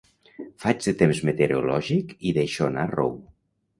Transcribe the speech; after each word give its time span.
Faig 0.63 0.79
de 0.85 0.93
temps 1.01 1.21
meteorològic 1.29 2.17
i 2.31 2.33
deixo 2.39 2.67
anar 2.71 2.87
rou. 2.97 3.15